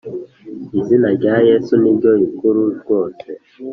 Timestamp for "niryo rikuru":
1.81-2.61